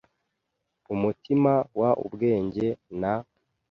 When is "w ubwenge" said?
1.79-2.67